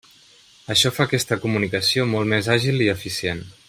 [0.75, 3.51] Això fa aquesta comunicació molt més àgil i eficient.